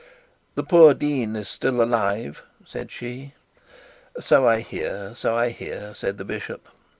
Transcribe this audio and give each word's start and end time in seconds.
'The 0.55 0.63
poor 0.63 0.93
dean 0.95 1.35
is 1.35 1.47
still 1.47 1.79
alive,' 1.79 2.41
said 2.65 2.89
she. 2.89 3.35
'So 4.19 4.47
I 4.47 4.61
hear, 4.61 5.13
so 5.13 5.35
I 5.35 5.49
hear,' 5.49 5.93
said 5.93 6.17
the 6.17 6.25
bishop. 6.25 6.67